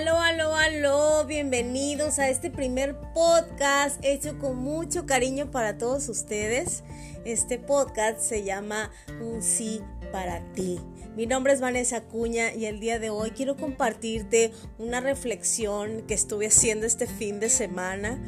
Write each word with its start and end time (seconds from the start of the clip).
Aló, 0.00 0.18
aló, 0.18 0.56
aló, 0.56 1.26
bienvenidos 1.26 2.18
a 2.18 2.30
este 2.30 2.50
primer 2.50 2.96
podcast 3.12 4.02
hecho 4.02 4.38
con 4.38 4.56
mucho 4.56 5.04
cariño 5.04 5.50
para 5.50 5.76
todos 5.76 6.08
ustedes. 6.08 6.84
Este 7.26 7.58
podcast 7.58 8.18
se 8.18 8.42
llama 8.42 8.90
Un 9.20 9.42
sí 9.42 9.82
para 10.10 10.40
ti. 10.54 10.80
Mi 11.16 11.26
nombre 11.26 11.52
es 11.52 11.60
Vanessa 11.60 12.00
Cuña 12.00 12.54
y 12.54 12.64
el 12.64 12.80
día 12.80 12.98
de 12.98 13.10
hoy 13.10 13.32
quiero 13.32 13.58
compartirte 13.58 14.52
una 14.78 15.00
reflexión 15.00 16.06
que 16.06 16.14
estuve 16.14 16.46
haciendo 16.46 16.86
este 16.86 17.06
fin 17.06 17.38
de 17.38 17.50
semana, 17.50 18.18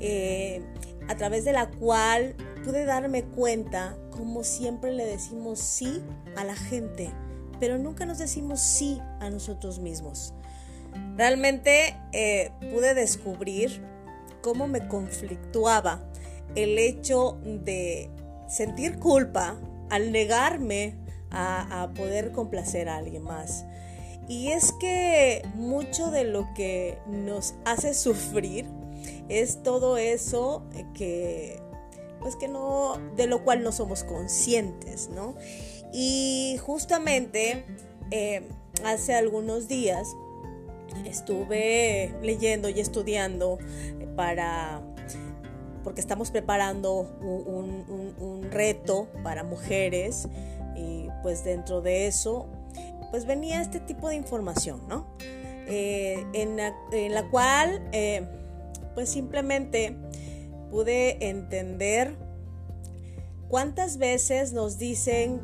eh, 0.00 0.62
a 1.08 1.16
través 1.16 1.44
de 1.44 1.52
la 1.52 1.68
cual 1.68 2.36
pude 2.64 2.86
darme 2.86 3.22
cuenta 3.22 3.98
como 4.12 4.44
siempre 4.44 4.92
le 4.92 5.04
decimos 5.04 5.58
sí 5.58 6.02
a 6.36 6.44
la 6.44 6.56
gente, 6.56 7.10
pero 7.60 7.76
nunca 7.76 8.06
nos 8.06 8.16
decimos 8.16 8.60
sí 8.60 8.98
a 9.20 9.28
nosotros 9.28 9.78
mismos. 9.78 10.32
Realmente 11.16 11.96
eh, 12.12 12.52
pude 12.72 12.94
descubrir 12.94 13.82
cómo 14.40 14.68
me 14.68 14.86
conflictuaba 14.86 16.00
el 16.54 16.78
hecho 16.78 17.38
de 17.44 18.10
sentir 18.48 18.98
culpa 18.98 19.56
al 19.90 20.12
negarme 20.12 20.94
a, 21.30 21.90
poder 21.94 22.32
complacer 22.32 22.88
a 22.88 22.96
alguien 22.96 23.22
más. 23.22 23.64
Y 24.28 24.48
es 24.52 24.72
que 24.72 25.42
mucho 25.54 26.10
de 26.10 26.24
lo 26.24 26.48
que 26.54 26.98
nos 27.06 27.54
hace 27.64 27.94
sufrir 27.94 28.66
es 29.28 29.62
todo 29.62 29.96
eso 29.96 30.64
que 30.94 31.60
pues 32.20 32.34
que 32.34 32.48
no 32.48 32.98
de 33.16 33.26
lo 33.26 33.44
cual 33.44 33.62
no 33.62 33.70
somos 33.70 34.02
conscientes, 34.02 35.08
¿no? 35.08 35.36
Y 35.92 36.58
justamente 36.60 37.64
eh, 38.10 38.42
hace 38.84 39.14
algunos 39.14 39.68
días 39.68 40.08
estuve 41.06 42.14
leyendo 42.22 42.68
y 42.68 42.80
estudiando 42.80 43.58
para 44.16 44.80
porque 45.84 46.00
estamos 46.00 46.30
preparando 46.30 47.00
un, 47.20 48.48
reto 48.50 49.08
para 49.22 49.44
mujeres 49.44 50.28
y 50.76 51.08
pues 51.22 51.44
dentro 51.44 51.80
de 51.80 52.06
eso 52.06 52.46
pues 53.10 53.26
venía 53.26 53.60
este 53.60 53.80
tipo 53.80 54.08
de 54.08 54.16
información, 54.16 54.86
¿no? 54.88 55.06
Eh, 55.66 56.24
en, 56.32 56.56
la, 56.56 57.30
cual 57.30 57.88
eh, 57.92 58.26
pues 58.94 59.08
simplemente 59.10 59.96
pude 60.70 61.28
entender 61.28 62.16
cuántas 63.48 63.98
veces 63.98 64.52
nos 64.52 64.78
dicen 64.78 65.40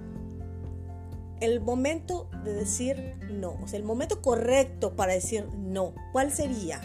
el 1.44 1.60
momento 1.60 2.28
de 2.44 2.52
decir 2.52 3.14
no, 3.30 3.58
o 3.62 3.68
sea, 3.68 3.78
el 3.78 3.84
momento 3.84 4.22
correcto 4.22 4.94
para 4.94 5.12
decir 5.12 5.46
no, 5.56 5.94
¿cuál 6.12 6.32
sería? 6.32 6.80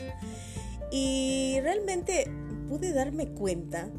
Y 0.91 1.57
realmente 1.61 2.31
pude 2.67 2.93
darme 2.93 3.29
cuenta 3.29 3.89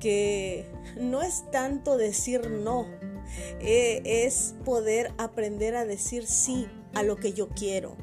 que 0.00 0.66
no 1.00 1.22
es 1.22 1.50
tanto 1.50 1.96
decir 1.96 2.50
no, 2.50 2.86
eh, 3.60 4.02
es 4.04 4.54
poder 4.64 5.12
aprender 5.18 5.76
a 5.76 5.84
decir 5.84 6.26
sí 6.26 6.68
a 6.94 7.02
lo 7.02 7.16
que 7.16 7.32
yo 7.32 7.48
quiero, 7.48 7.96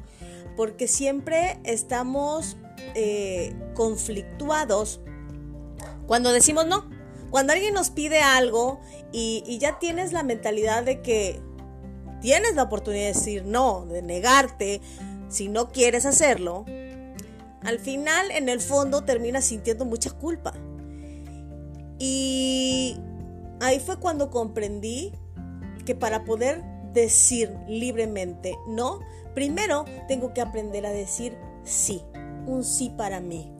porque 0.56 0.88
siempre 0.88 1.60
estamos 1.64 2.56
eh, 2.94 3.54
conflictuados 3.74 5.00
cuando 6.06 6.32
decimos 6.32 6.66
no. 6.66 6.88
Cuando 7.30 7.52
alguien 7.52 7.74
nos 7.74 7.90
pide 7.90 8.20
algo 8.22 8.80
y 9.12 9.56
ya 9.60 9.78
tienes 9.78 10.12
la 10.12 10.24
mentalidad 10.24 10.82
de 10.82 11.00
que 11.00 11.40
tienes 12.20 12.54
la 12.54 12.64
oportunidad 12.64 13.02
de 13.02 13.12
decir 13.14 13.44
no, 13.44 13.86
de 13.86 14.02
negarte, 14.02 14.80
si 15.28 15.48
no 15.48 15.70
quieres 15.70 16.06
hacerlo, 16.06 16.64
al 17.62 17.78
final 17.78 18.30
en 18.30 18.48
el 18.48 18.60
fondo 18.60 19.04
terminas 19.04 19.44
sintiendo 19.44 19.84
mucha 19.84 20.10
culpa. 20.10 20.52
Y 21.98 22.96
ahí 23.60 23.78
fue 23.80 23.98
cuando 23.98 24.30
comprendí 24.30 25.12
que 25.84 25.94
para 25.94 26.24
poder 26.24 26.62
decir 26.92 27.54
libremente 27.68 28.56
no, 28.66 29.00
primero 29.34 29.84
tengo 30.08 30.32
que 30.34 30.40
aprender 30.40 30.86
a 30.86 30.90
decir 30.90 31.36
sí, 31.64 32.02
un 32.46 32.64
sí 32.64 32.90
para 32.96 33.20
mí, 33.20 33.52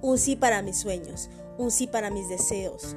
un 0.00 0.18
sí 0.18 0.36
para 0.36 0.62
mis 0.62 0.78
sueños, 0.78 1.30
un 1.58 1.70
sí 1.70 1.86
para 1.86 2.10
mis 2.10 2.28
deseos. 2.28 2.96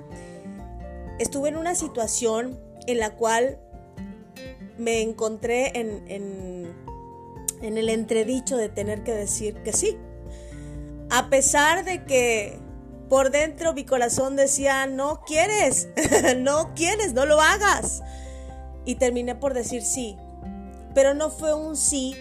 Estuve 1.19 1.49
en 1.49 1.57
una 1.57 1.75
situación 1.75 2.59
en 2.87 2.99
la 2.99 3.15
cual 3.15 3.59
me 4.77 5.01
encontré 5.01 5.79
en, 5.79 6.73
el 7.61 7.89
entredicho 7.89 8.57
de 8.57 8.69
tener 8.69 9.03
que 9.03 9.13
decir 9.13 9.55
que 9.63 9.73
sí. 9.73 9.97
A 11.09 11.29
pesar 11.29 11.85
de 11.85 12.03
que 12.05 12.59
por 13.09 13.31
dentro 13.31 13.73
mi 13.73 13.85
corazón 13.85 14.35
decía, 14.35 14.85
no 14.87 15.21
quieres, 15.25 15.87
no 16.37 16.73
quieres, 16.75 17.13
no 17.13 17.25
lo 17.25 17.41
hagas. 17.41 18.03
Y 18.85 18.95
terminé 18.95 19.35
por 19.35 19.53
decir 19.53 19.81
sí. 19.81 20.17
Pero 20.93 21.13
no 21.13 21.29
fue 21.29 21.53
un 21.53 21.75
sí 21.75 22.15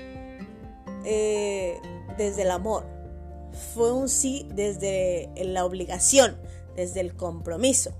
eh, 1.04 1.80
desde 2.16 2.42
el 2.42 2.50
amor. 2.50 2.86
Fue 3.74 3.92
un 3.92 4.08
sí 4.08 4.48
desde 4.54 5.30
la 5.36 5.64
obligación, 5.64 6.36
desde 6.74 7.00
el 7.00 7.14
compromiso. 7.14 7.94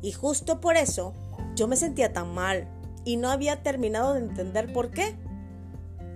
Y 0.00 0.12
justo 0.12 0.60
por 0.60 0.76
eso 0.76 1.14
yo 1.54 1.68
me 1.68 1.76
sentía 1.76 2.12
tan 2.12 2.34
mal, 2.34 2.68
y 3.04 3.16
no 3.16 3.30
había 3.30 3.62
terminado 3.62 4.14
de 4.14 4.20
entender 4.20 4.72
por 4.72 4.90
qué. 4.90 5.16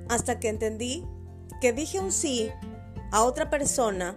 Hasta 0.09 0.39
que 0.39 0.49
entendí 0.49 1.05
que 1.61 1.73
dije 1.73 2.01
un 2.01 2.13
sí 2.13 2.51
a 3.11 3.25
otra 3.25 3.51
persona 3.51 4.17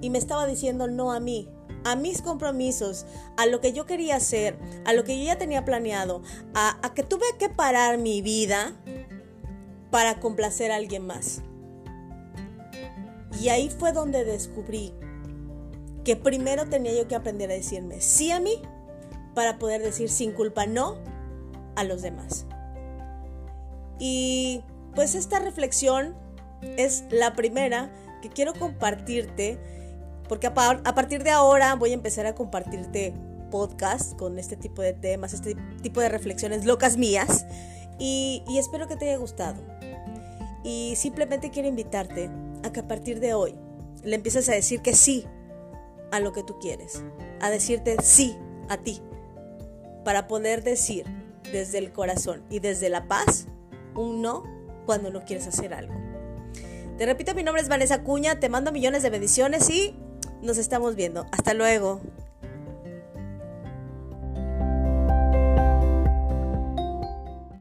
y 0.00 0.10
me 0.10 0.18
estaba 0.18 0.46
diciendo 0.46 0.86
no 0.88 1.12
a 1.12 1.20
mí, 1.20 1.48
a 1.84 1.96
mis 1.96 2.22
compromisos, 2.22 3.06
a 3.36 3.46
lo 3.46 3.60
que 3.60 3.72
yo 3.72 3.86
quería 3.86 4.16
hacer, 4.16 4.58
a 4.84 4.92
lo 4.92 5.04
que 5.04 5.18
yo 5.18 5.24
ya 5.24 5.38
tenía 5.38 5.64
planeado, 5.64 6.22
a, 6.54 6.78
que 6.94 7.02
tuve 7.02 7.24
que 7.38 7.48
parar 7.48 7.98
mi 7.98 8.22
vida 8.22 8.72
para 9.90 10.20
complacer 10.20 10.72
a 10.72 10.76
alguien 10.76 11.06
más. 11.06 11.42
Y 13.40 13.48
ahí 13.48 13.70
fue 13.70 13.92
donde 13.92 14.24
descubrí 14.24 14.92
que 16.04 16.16
primero 16.16 16.66
tenía 16.66 16.92
yo 16.92 17.08
que 17.08 17.14
aprender 17.14 17.50
a 17.50 17.54
decirme 17.54 18.00
sí 18.00 18.30
a 18.30 18.40
mí 18.40 18.60
para 19.34 19.58
poder 19.58 19.82
decir 19.82 20.10
sin 20.10 20.32
culpa 20.32 20.66
no 20.66 20.98
a 21.76 21.84
los 21.84 22.02
demás. 22.02 22.46
Y 23.98 24.62
pues 24.94 25.14
esta 25.14 25.38
reflexión 25.38 26.14
es 26.76 27.04
la 27.10 27.34
primera 27.34 27.90
que 28.20 28.28
quiero 28.28 28.54
compartirte, 28.54 29.58
porque 30.28 30.46
a, 30.46 30.54
partir 30.54 31.22
de 31.22 31.30
ahora 31.30 31.74
voy 31.74 31.90
a 31.90 31.94
empezar 31.94 32.26
a 32.26 32.34
compartirte 32.34 33.14
podcast 33.50 34.16
con 34.16 34.38
este 34.38 34.56
tipo 34.56 34.80
de 34.80 34.92
temas, 34.92 35.34
este 35.34 35.56
tipo 35.82 36.00
de 36.00 36.08
reflexiones 36.08 36.64
locas 36.64 36.96
mías, 36.96 37.44
y, 37.98 38.42
y 38.48 38.58
espero 38.58 38.88
que 38.88 38.96
te 38.96 39.08
haya 39.08 39.18
gustado. 39.18 39.62
Y 40.64 40.94
simplemente 40.96 41.50
quiero 41.50 41.68
invitarte 41.68 42.30
a 42.64 42.72
que 42.72 42.80
a 42.80 42.88
partir 42.88 43.20
de 43.20 43.34
hoy 43.34 43.54
le 44.02 44.16
empieces 44.16 44.48
a 44.48 44.52
decir 44.52 44.80
que 44.80 44.94
sí 44.94 45.26
a 46.10 46.20
lo 46.20 46.32
que 46.32 46.42
tú 46.42 46.58
quieres, 46.60 47.04
a 47.40 47.50
decirte 47.50 47.96
sí 48.02 48.36
a 48.68 48.78
ti, 48.78 49.02
para 50.04 50.28
poder 50.28 50.62
decir 50.62 51.21
desde 51.52 51.78
el 51.78 51.92
corazón 51.92 52.42
y 52.50 52.58
desde 52.58 52.88
la 52.88 53.06
paz 53.06 53.46
un 53.94 54.22
no 54.22 54.44
cuando 54.86 55.10
no 55.10 55.24
quieres 55.24 55.46
hacer 55.46 55.74
algo. 55.74 55.94
Te 56.98 57.06
repito, 57.06 57.34
mi 57.34 57.42
nombre 57.42 57.62
es 57.62 57.68
Vanessa 57.68 58.02
Cuña, 58.02 58.40
te 58.40 58.48
mando 58.48 58.72
millones 58.72 59.02
de 59.02 59.10
bendiciones 59.10 59.68
y 59.70 59.94
nos 60.42 60.58
estamos 60.58 60.96
viendo. 60.96 61.26
Hasta 61.32 61.54
luego. 61.54 62.00